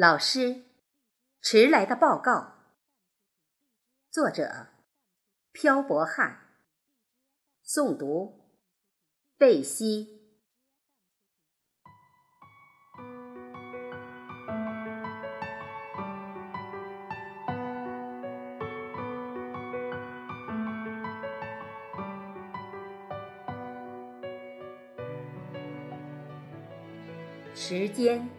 [0.00, 0.62] 老师，
[1.40, 2.52] 迟来的报告。
[4.12, 4.68] 作者：
[5.50, 6.38] 漂泊汉。
[7.66, 8.54] 诵读：
[9.36, 10.16] 贝西。
[27.52, 28.30] 时间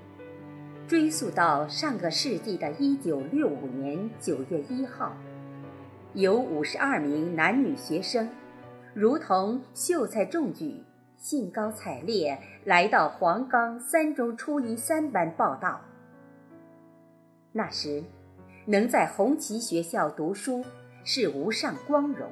[0.89, 5.15] 追溯到上个世纪的一九六五年九月一号，
[6.15, 8.27] 有五十二名男女学生，
[8.95, 10.83] 如同秀才中举，
[11.15, 12.35] 兴高采烈
[12.65, 15.79] 来到黄冈三中初一三班报到。
[17.51, 18.03] 那时，
[18.65, 20.65] 能在红旗学校读书
[21.03, 22.27] 是无上光荣。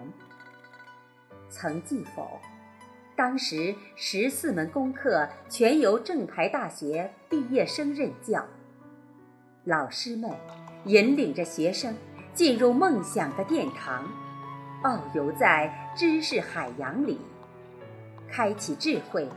[1.48, 2.40] 曾记否？
[3.18, 8.46] 当时十四门功课全由正牌大学毕业生任教，
[9.64, 10.30] 老师们
[10.86, 11.96] 引领着学生
[12.36, 14.08] 进入梦想的殿堂，
[14.84, 17.20] 遨游在知识海洋里，
[18.30, 19.28] 开启智慧，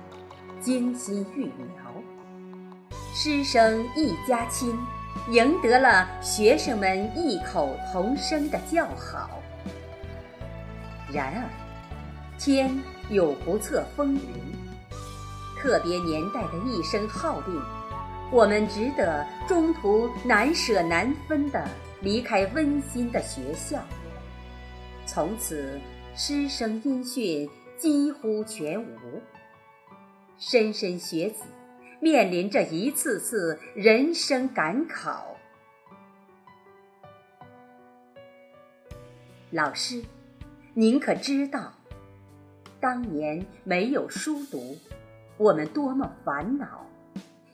[0.61, 2.91] 精心育苗。
[3.15, 4.79] 师生一家亲，
[5.31, 9.41] 赢得了学生们异口同声的叫好。
[11.11, 11.49] 然而，
[12.39, 12.79] 天。
[13.11, 14.21] 有不测风云，
[15.59, 17.61] 特别年代的一声号令，
[18.31, 21.69] 我们只得中途难舍难分地
[22.03, 23.85] 离开温馨的学校。
[25.07, 25.81] 从此，
[26.15, 29.21] 师生音讯几乎全无。
[30.39, 31.43] 莘莘学子
[31.99, 35.37] 面临着一次次人生赶考。
[39.51, 40.05] 老师，
[40.75, 41.75] 您可知道？
[42.81, 44.75] 当年没有书读，
[45.37, 46.87] 我们多么烦恼，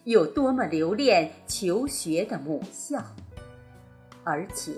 [0.05, 3.03] 有多么留恋求学的母校，
[4.23, 4.75] 而且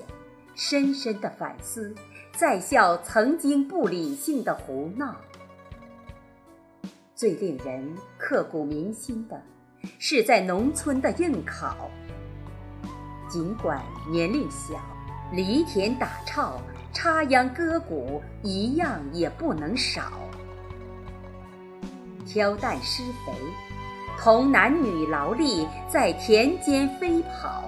[0.54, 1.94] 深深的反思
[2.34, 5.14] 在校曾经不理性的胡闹。
[7.14, 9.42] 最令人刻骨铭心的
[9.98, 11.90] 是在农村的应考，
[13.28, 14.80] 尽管年龄小，
[15.30, 16.58] 犁田打杈、
[16.94, 20.10] 插秧割谷一样也不能少。
[22.28, 23.32] 挑担施肥，
[24.20, 27.64] 同男女劳力在田间飞跑。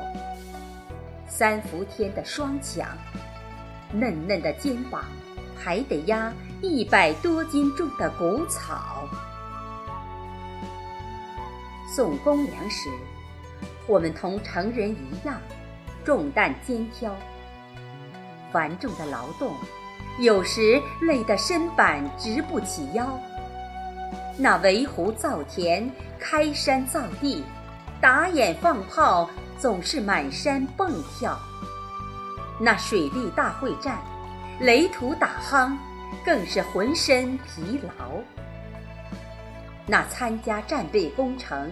[1.26, 2.86] 三伏天的霜强，
[3.90, 5.02] 嫩嫩的肩膀
[5.56, 9.08] 还得压一百多斤重的谷草。
[11.96, 12.90] 送公粮时，
[13.86, 15.40] 我们同成人一样，
[16.04, 17.10] 重担肩挑。
[18.52, 19.54] 繁重的劳动，
[20.18, 23.18] 有时累得身板直不起腰。
[24.38, 27.44] 那围湖造田、开山造地、
[28.00, 31.36] 打眼放炮，总是满山蹦跳；
[32.58, 33.98] 那水利大会战、
[34.60, 35.76] 垒土打夯，
[36.24, 38.22] 更是浑身疲劳；
[39.86, 41.70] 那参加战备工程、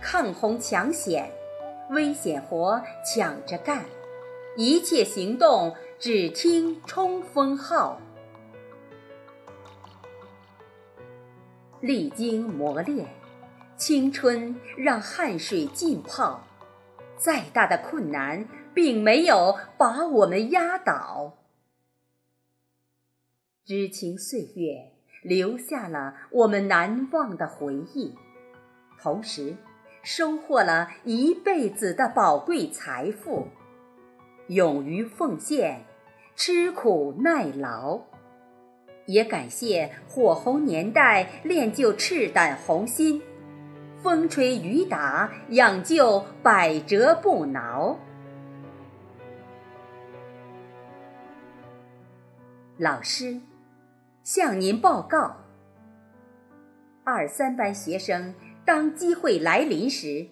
[0.00, 1.30] 抗洪抢险、
[1.90, 3.84] 危险活抢着干，
[4.56, 8.00] 一切行动只听冲锋号。
[11.80, 13.08] 历经磨练，
[13.76, 16.44] 青春让汗水浸泡，
[17.16, 21.38] 再大的困难并没有把我们压倒。
[23.64, 24.92] 知青岁月
[25.22, 28.14] 留下了我们难忘的回忆，
[29.00, 29.56] 同时
[30.02, 33.48] 收获了一辈子的宝贵财富。
[34.48, 35.84] 勇于奉献，
[36.34, 38.09] 吃苦耐劳。
[39.10, 43.20] 也感谢火红年代练就赤胆红心，
[44.00, 47.98] 风吹雨打养就百折不挠。
[52.78, 53.40] 老师，
[54.22, 55.36] 向您报告：
[57.02, 58.32] 二三班学生
[58.64, 60.24] 当机会来临时，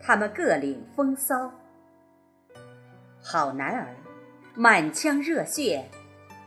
[0.00, 1.52] 他们各领风骚。
[3.22, 3.94] 好男儿，
[4.56, 5.88] 满腔热血。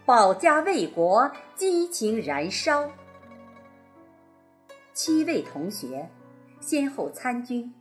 [0.06, 2.88] 保家卫国，激情燃烧。
[4.94, 6.08] 七位同学
[6.60, 7.74] 先后参军，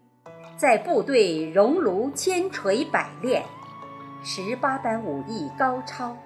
[0.57, 3.45] 在部队熔炉千锤百炼，
[4.25, 6.17] 十八般武艺高超。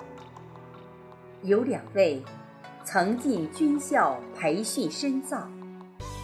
[1.42, 2.22] 有两位
[2.84, 5.48] 曾进军校培训深造，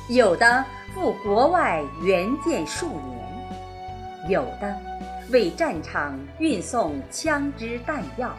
[0.08, 4.78] 有的赴国外援建数年，有的
[5.32, 8.32] 为战场运送枪支弹药。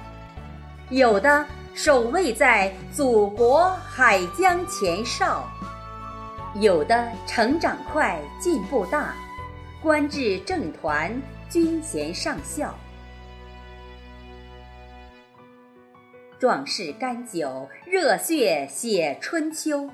[0.92, 1.44] 有的
[1.74, 5.50] 守卫在祖国海疆前哨，
[6.60, 9.16] 有的成长快进步大，
[9.82, 12.72] 官至正团军衔上校。
[16.38, 19.90] 壮士干酒，热血写春秋。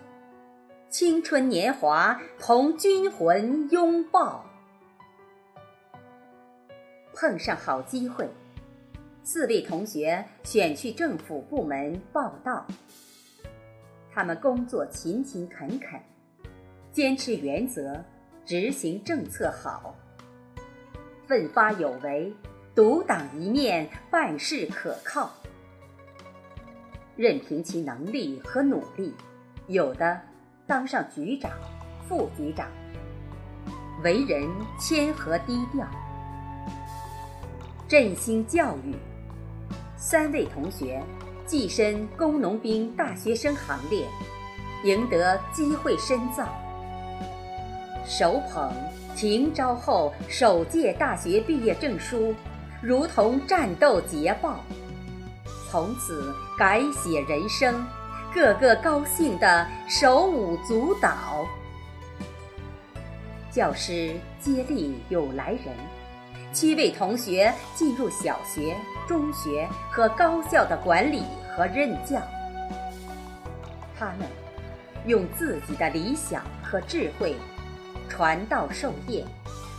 [0.89, 4.45] 青春年华，同军魂拥抱。
[7.15, 8.29] 碰上好机会，
[9.23, 12.65] 四位同学选去政府部门报道。
[14.11, 15.99] 他们工作勤勤恳恳，
[16.91, 18.03] 坚持原则，
[18.43, 19.95] 执行政策好，
[21.27, 22.33] 奋发有为，
[22.75, 25.31] 独当一面，办事可靠。
[27.15, 29.13] 任凭其能力和努力，
[29.67, 30.19] 有的
[30.65, 31.51] 当上局长、
[32.09, 32.67] 副局长，
[34.03, 35.87] 为人谦和低调。
[37.87, 38.95] 振兴教育，
[40.01, 40.99] 三位同学
[41.47, 44.07] 跻身工农兵大学生行列，
[44.83, 46.47] 赢得机会深造。
[48.03, 48.73] 手捧
[49.15, 52.33] 停招后首届大学毕业证书，
[52.81, 54.61] 如同战斗捷报。
[55.69, 57.85] 从此改写人生，
[58.33, 61.45] 个个高兴的手舞足蹈。
[63.51, 66.00] 教师接力有来人。
[66.53, 68.75] 七位同学进入小学、
[69.07, 71.23] 中学和高校的管理
[71.55, 72.21] 和任教，
[73.97, 74.27] 他们
[75.05, 77.35] 用自己的理想和智慧
[78.09, 79.25] 传道授业，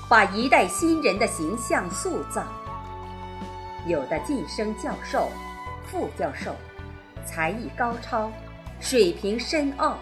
[0.08, 2.42] 把一代新人的形象塑造。
[3.86, 5.28] 有的晋升教授、
[5.86, 6.54] 副教授，
[7.26, 8.30] 才艺高超，
[8.80, 9.98] 水平深奥。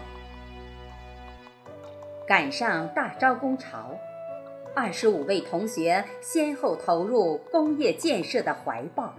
[2.25, 3.91] 赶上大招工潮。
[4.73, 9.13] 二十五位同学先后投入工业建设的怀抱，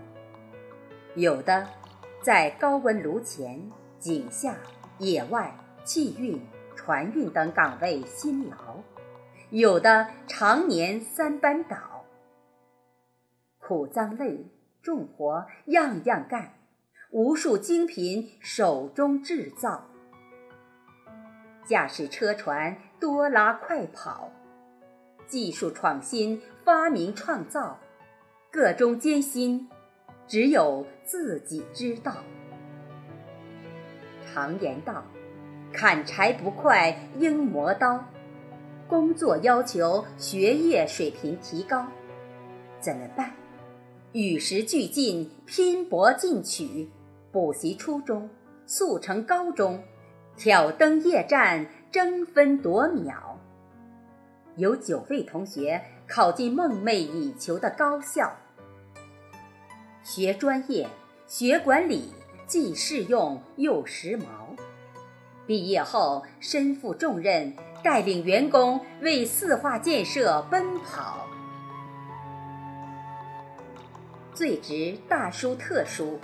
[1.14, 1.68] 有的
[2.22, 4.56] 在高温炉前、井下、
[4.98, 5.54] 野外、
[5.84, 6.40] 汽运、
[6.74, 8.80] 船运等岗位辛劳，
[9.50, 12.06] 有的常年三班倒，
[13.58, 14.46] 苦脏累
[14.82, 16.54] 重活样样干，
[17.10, 19.86] 无数精品手中制造，
[21.66, 24.32] 驾驶车船多拉快跑。
[25.26, 27.78] 技术创新，发明创造，
[28.50, 29.68] 个中艰辛，
[30.26, 32.16] 只有自己知道。
[34.32, 35.04] 常言道
[35.72, 38.04] ：“砍柴不快应磨刀。”
[38.88, 41.86] 工作要求学业水平提高，
[42.78, 43.32] 怎么办？
[44.12, 46.90] 与时俱进，拼搏进取，
[47.30, 48.28] 补习初中，
[48.66, 49.82] 速成高中，
[50.36, 53.31] 挑灯夜战，争分夺秒。
[54.56, 58.30] 有九位同学考进梦寐以求的高校，
[60.02, 60.86] 学专业、
[61.26, 62.12] 学管理，
[62.46, 64.24] 既适用又时髦。
[65.46, 71.26] 毕业后身负重任，带领员工为四化建设奔跑。
[74.34, 76.20] 最值大书特书，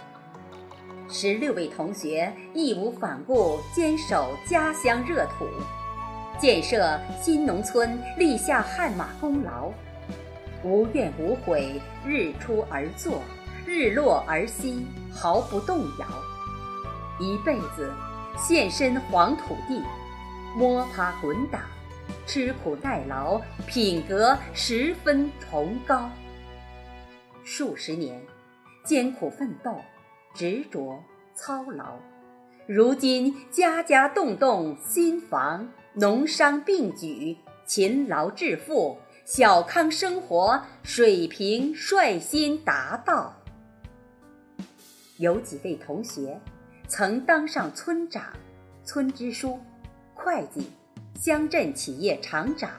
[1.09, 5.47] 十六位同学义无反顾，坚守家乡热土。
[6.41, 9.73] 建设新农村立下汗马功劳，
[10.63, 13.21] 无怨无悔，日出而作，
[13.67, 16.07] 日落而息，毫不动摇。
[17.19, 17.93] 一辈子
[18.39, 19.83] 献身黄土地，
[20.55, 21.67] 摸爬滚打，
[22.25, 26.09] 吃苦耐劳，品格十分崇高。
[27.43, 28.23] 数十年
[28.85, 29.75] 艰苦奋斗，
[30.35, 31.03] 执着
[31.35, 31.97] 操劳，
[32.69, 35.69] 如今家家栋栋新房。
[36.01, 37.37] 农商并举，
[37.67, 43.35] 勤劳致富，小康生活水平率先达到。
[45.17, 46.41] 有几位同学
[46.87, 48.23] 曾当上村长、
[48.85, 49.59] 村支书、
[50.15, 50.71] 会计、
[51.17, 52.71] 乡镇企业厂长，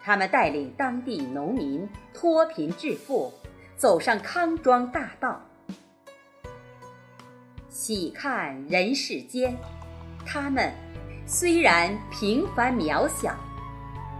[0.00, 3.30] 他们带领当地农民脱贫致富，
[3.76, 5.42] 走上康庄大道。
[7.68, 9.54] 喜看人世间，
[10.24, 10.72] 他们。
[11.30, 13.34] 虽然平凡渺小，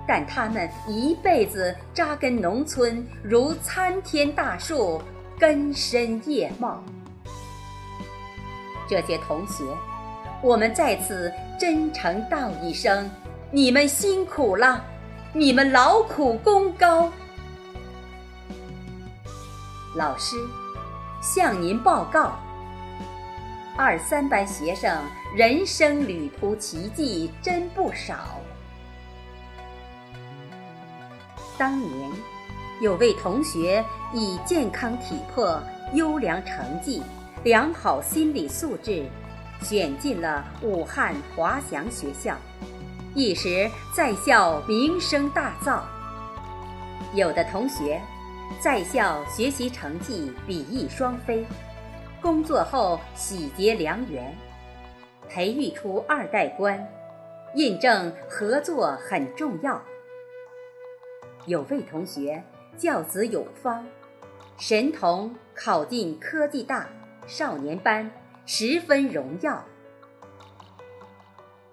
[0.06, 5.00] 但他们一辈子扎根农村，如参天大树，
[5.38, 6.84] 根深叶茂。
[8.86, 9.64] 这些同学，
[10.42, 13.10] 我们在此真诚道一声：
[13.50, 14.84] 你们辛苦了，
[15.32, 17.10] 你们劳苦功高。
[19.94, 20.36] 老师，
[21.22, 22.38] 向您报告。
[23.78, 24.92] 二三班学生
[25.34, 28.40] 人生旅途奇迹真不少。
[31.58, 32.10] 当年，
[32.80, 37.02] 有位同学以健康体魄、优良成绩、
[37.44, 39.04] 良好心理素质，
[39.60, 42.34] 选进了武汉华翔学校，
[43.14, 45.82] 一时在校名声大噪。
[47.12, 48.00] 有的同学
[48.62, 51.44] 在校学习成绩比翼双飞，
[52.22, 54.34] 工作后喜结良缘，
[55.28, 56.90] 培育出二代官，
[57.54, 59.82] 印证合作很重要。
[61.46, 62.42] 有位同学
[62.76, 63.86] 教子有方，
[64.58, 66.90] 神童考进科技大
[67.26, 68.10] 少年班，
[68.46, 69.64] 十分荣耀。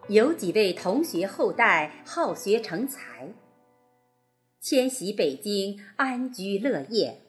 [0.07, 3.33] 有几位同学后代好学成才，
[4.61, 7.21] 迁徙北京安居乐业，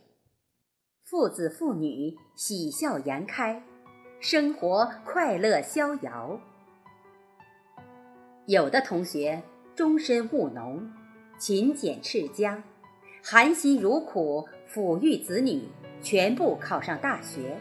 [1.02, 3.62] 父子父女喜笑颜开，
[4.18, 6.40] 生活快乐逍遥。
[8.46, 9.42] 有的同学
[9.74, 10.90] 终身务农。
[11.38, 12.62] 勤俭持家，
[13.22, 15.68] 含辛茹苦抚育子女，
[16.00, 17.58] 全部考上大学，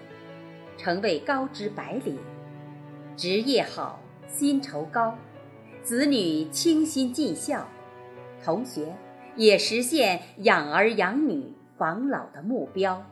[0.77, 2.17] 成为高知白领，
[3.17, 5.17] 职业好，薪酬高，
[5.83, 7.67] 子女倾心尽孝，
[8.41, 8.95] 同学
[9.35, 13.05] 也实现养儿养女、防老的目标。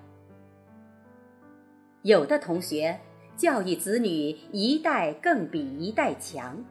[2.03, 3.01] 有的同学
[3.35, 6.63] 教育子女一代更比一代强，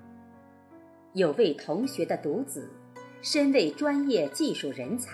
[1.12, 2.70] 有位同学的独子。
[3.20, 5.12] 身为专业技术人才，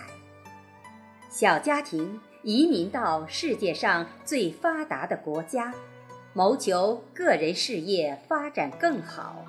[1.29, 5.71] 小家庭移民到世界上最发达的国家，
[6.33, 9.45] 谋求个人事业发展更好。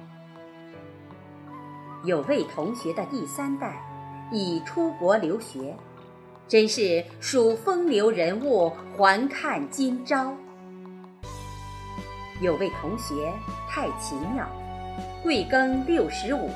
[2.04, 3.82] 有位同学的第三代
[4.30, 5.74] 已出国留学，
[6.46, 10.36] 真是数风流人物，还看今朝。
[12.40, 13.30] 有位同学
[13.68, 14.48] 太奇妙，
[15.22, 16.50] 贵庚六十五。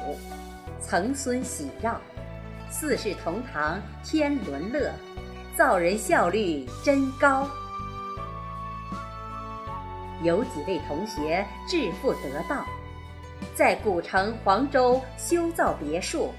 [0.81, 2.01] 曾孙喜绕，
[2.71, 4.91] 四世同堂天伦乐，
[5.55, 7.47] 造人效率真高。
[10.23, 12.65] 有几位同学致富得道，
[13.55, 16.33] 在古城黄州修造别墅，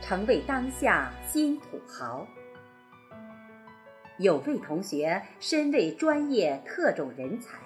[0.00, 2.24] 成为当下新土豪。
[4.18, 7.58] 有位同学身为专业特种人才，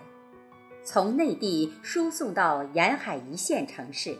[0.85, 4.17] 从内地输送到沿海一线城市。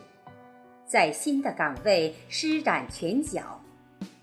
[0.87, 3.59] 在新的岗位施展拳脚，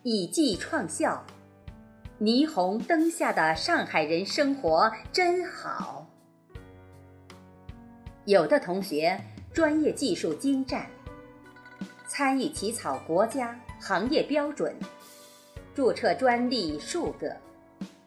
[0.03, 1.25] 以技创效。
[2.21, 6.07] 霓虹灯下的上海人生活真好。
[8.27, 9.19] 有的同学
[9.53, 10.87] 专业技术精湛，
[12.07, 14.75] 参与起草国家行业标准，
[15.75, 17.35] 注册专利数个，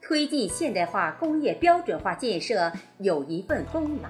[0.05, 2.69] 推进现代化工业标准化建设
[2.99, 4.09] 有一份功劳。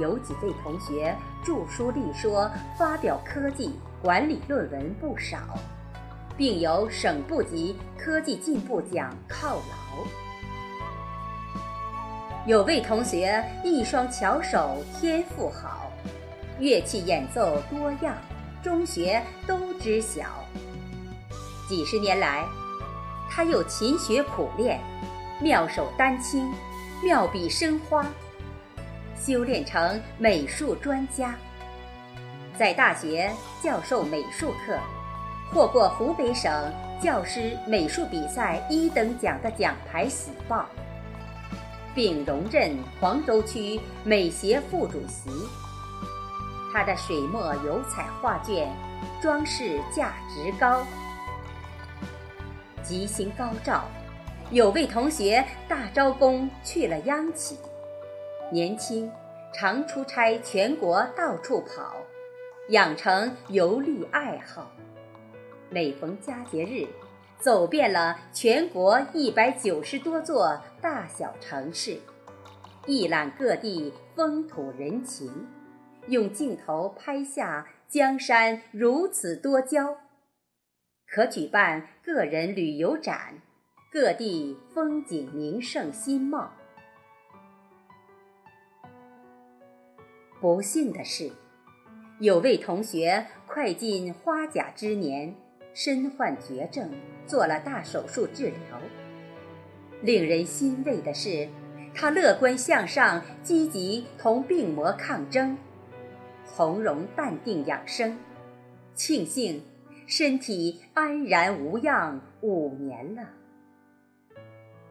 [0.00, 1.14] 有几位同学
[1.44, 5.38] 著书立说，发表科技管理论文不少，
[6.34, 9.62] 并有省部级科技进步奖犒劳。
[12.46, 15.92] 有位同学一双巧手，天赋好，
[16.58, 18.16] 乐器演奏多样，
[18.62, 20.24] 中学都知晓。
[21.68, 22.44] 几十年来，
[23.34, 24.80] 他又勤学苦练，
[25.40, 26.52] 妙手丹青，
[27.02, 28.06] 妙笔生花。
[29.18, 31.34] 修炼成美术专家，
[32.56, 34.78] 在大学教授美术课，
[35.50, 36.72] 获过湖北省
[37.02, 40.66] 教师美术比赛一等奖的奖牌喜报，
[41.92, 45.28] 并荣任黄州区美协副主席。
[46.72, 48.70] 他的水墨油彩画卷
[49.20, 50.84] 装饰价值高，
[52.84, 53.88] 吉星高照。
[54.50, 57.58] 有位同学大招工去了央企。
[58.52, 59.10] 年轻，
[59.52, 61.96] 常出差全国到处跑，
[62.68, 64.70] 养成游历爱好。
[65.70, 66.86] 每逢佳节日，
[67.40, 71.98] 走遍了全国一百九十多座大小城市，
[72.86, 75.48] 一览各地风土人情，
[76.06, 79.96] 用镜头拍下江山如此多娇。
[81.14, 83.40] 可举办个人旅游展，
[83.88, 86.50] 各地风景名胜新貌。
[90.40, 91.30] 不幸的是，
[92.18, 95.32] 有位同学快进花甲之年，
[95.72, 96.90] 身患绝症，
[97.28, 98.80] 做了大手术治疗。
[100.02, 101.48] 令人欣慰的是，
[101.94, 105.56] 他乐观向上，积极同病魔抗争，
[106.44, 108.18] 从容淡定养生，
[108.96, 109.62] 庆幸
[110.06, 113.22] 身体安然无恙五年了。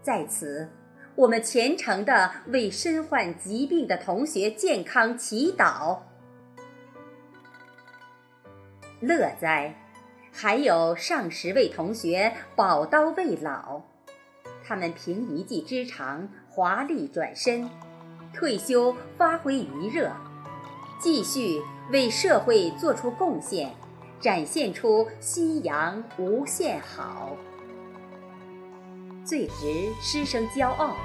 [0.01, 0.69] 在此。
[1.15, 5.99] 我们虔诚地为身患疾病的同学健康祈祷。
[8.99, 9.75] 乐哉，
[10.31, 13.83] 还有上十位同学宝刀未老，
[14.65, 17.69] 他们凭一技之长华丽转身，
[18.33, 20.11] 退休发挥余热，
[20.99, 23.71] 继续为社会做出贡献，
[24.23, 27.35] 展现出夕阳无限好。
[29.25, 30.95] 最值师生骄傲。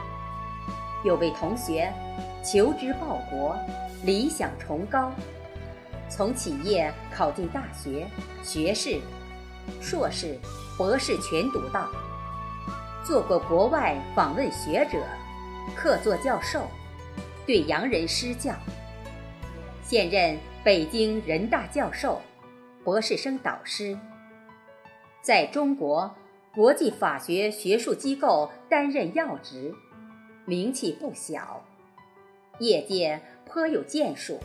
[1.04, 1.92] 有位同学
[2.44, 3.56] 求知报国，
[4.04, 5.10] 理想崇高，
[6.08, 8.06] 从企业考进大学，
[8.44, 9.00] 学士、
[9.80, 10.38] 硕士、
[10.76, 11.88] 博士全读到，
[13.04, 14.96] 做过国外访问学者、
[15.74, 16.68] 客座教授，
[17.44, 18.54] 对洋人施教。
[19.82, 22.20] 现任北京人大教授、
[22.88, 23.98] 博士生导师，
[25.20, 26.10] 在中国。
[26.54, 29.74] 国际法学学术机构担任要职，
[30.46, 31.62] 名气不小，
[32.60, 34.40] 业界颇有建树，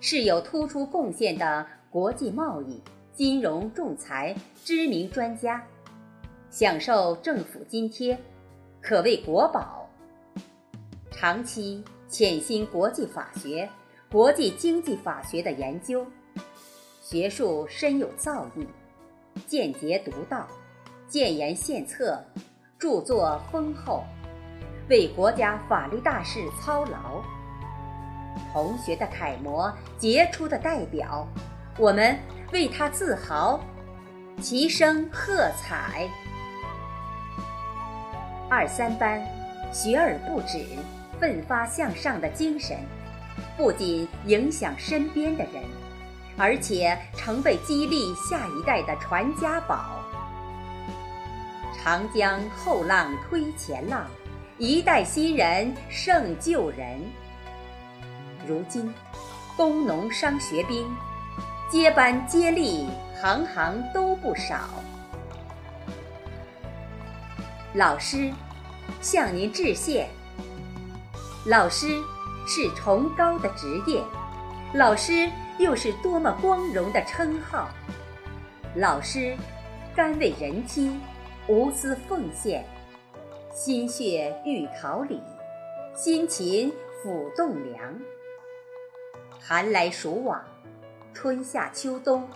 [0.00, 2.80] 是有突出贡献的国际贸易、
[3.12, 5.60] 金融仲裁知名专家，
[6.50, 8.16] 享受政府津贴，
[8.80, 9.90] 可谓国宝。
[11.10, 13.68] 长期潜心国际法学、
[14.12, 16.06] 国际经济法学的研究，
[17.10, 18.66] 学术深有造诣，
[19.46, 20.46] 见解独到。
[21.08, 22.22] 建言献策，
[22.78, 24.04] 著作丰厚，
[24.90, 27.22] 为国家法律大事操劳。
[28.52, 31.26] 同学的楷模，杰出的代表，
[31.78, 32.14] 我们
[32.52, 33.58] 为他自豪，
[34.42, 36.06] 齐声喝彩。
[38.50, 39.26] 二三班
[39.72, 40.62] 学而不止，
[41.18, 42.76] 奋发向上的精神，
[43.56, 45.64] 不仅影响身边的人，
[46.38, 49.96] 而且成为激励下一代的传家宝。
[51.76, 54.06] 长江后浪推前浪，
[54.56, 57.00] 一代新人胜旧人。
[58.46, 58.92] 如今，
[59.56, 60.88] 工农商学兵，
[61.70, 62.86] 接班接力，
[63.20, 64.68] 行行都不少。
[67.74, 68.32] 老师，
[69.00, 70.08] 向您致谢。
[71.44, 72.00] 老师
[72.46, 74.02] 是崇高的职业，
[74.74, 77.68] 老师又是多么光荣的称号。
[78.74, 79.36] 老师，
[79.94, 80.98] 甘为人妻。
[81.50, 82.62] 无私奉献，
[83.50, 85.18] 心血育桃李，
[85.94, 86.70] 辛勤
[87.02, 87.98] 抚栋梁。
[89.40, 90.44] 寒来暑往，
[91.14, 92.28] 春夏秋冬，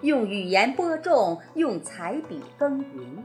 [0.00, 3.24] 用语言播种，用彩笔耕耘，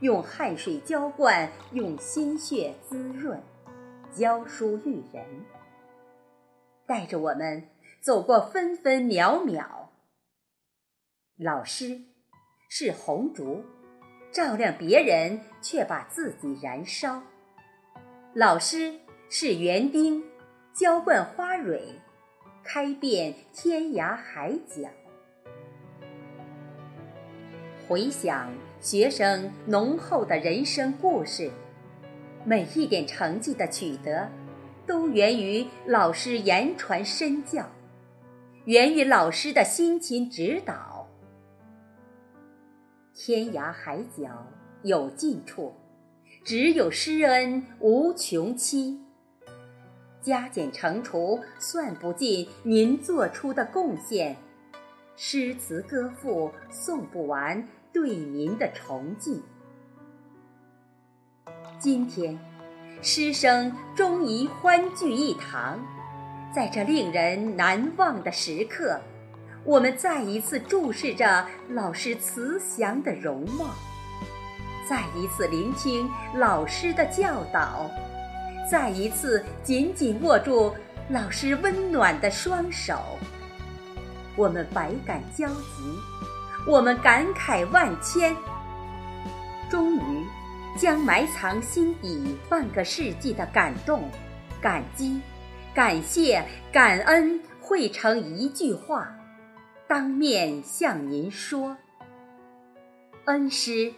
[0.00, 3.42] 用汗水浇灌，用心血滋润，
[4.12, 5.24] 教书育人，
[6.86, 7.66] 带着我们
[8.06, 9.90] 走过分分秒秒。
[11.36, 12.02] 老师
[12.70, 13.64] 是红烛。
[14.30, 17.20] 照亮别人，却把自己燃烧。
[18.32, 18.94] 老师
[19.28, 20.22] 是园丁，
[20.72, 21.82] 浇灌花蕊，
[22.62, 24.88] 开遍天涯海角。
[27.88, 31.50] 回想学生浓厚的人生故事，
[32.44, 34.30] 每一点成绩的取得，
[34.86, 37.68] 都源于老师言传身教，
[38.66, 41.06] 源于老师的辛勤指导。
[43.14, 44.44] 天涯海角
[44.82, 45.72] 有尽处，
[46.44, 49.00] 只有师恩无穷期。
[50.20, 54.36] 加减乘除算不尽您做出的贡献，
[55.14, 59.40] 诗词歌赋颂不完对您的崇敬。
[61.78, 62.36] 今天，
[63.00, 65.78] 师生终于欢聚一堂，
[66.54, 69.00] 在这令人难忘的时刻。
[69.64, 73.74] 我们再一次注视着老师慈祥的容貌，
[74.88, 77.90] 再一次聆听老师的教导，
[78.70, 80.72] 再一次紧紧握住
[81.08, 82.96] 老师温暖的双手。
[84.36, 85.82] 我们百感交集，
[86.66, 88.36] 我们感慨万千。
[89.68, 90.24] 终于，
[90.78, 94.08] 将埋藏心底半个世纪的感动、
[94.60, 95.20] 感激、
[95.76, 99.14] 感谢、感恩汇成一句话。
[99.86, 101.76] 当面向您说，
[103.26, 103.92] 恩师，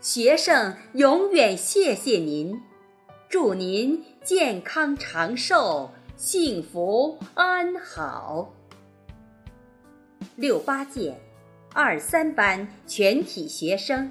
[0.00, 2.60] 学生永远谢谢您，
[3.28, 8.52] 祝您健康长寿，幸福安好。
[10.34, 11.20] 六八届
[11.72, 14.10] 二三班全体学生。